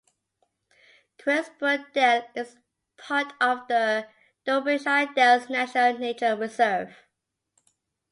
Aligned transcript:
Cressbrook 1.19 1.93
Dale 1.93 2.23
is 2.33 2.57
part 2.97 3.33
of 3.39 3.67
the 3.67 4.07
Derbyshire 4.47 5.13
Dales 5.15 5.47
National 5.47 5.95
Nature 5.99 6.35
Reserve. 6.35 6.97